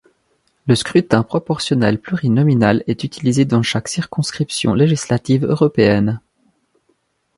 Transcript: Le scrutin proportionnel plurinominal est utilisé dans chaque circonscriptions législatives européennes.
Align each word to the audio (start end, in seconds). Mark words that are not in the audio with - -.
Le 0.65 0.73
scrutin 0.73 1.21
proportionnel 1.21 1.99
plurinominal 2.01 2.83
est 2.87 3.03
utilisé 3.03 3.45
dans 3.45 3.61
chaque 3.61 3.87
circonscriptions 3.87 4.73
législatives 4.73 5.45
européennes. 5.45 6.19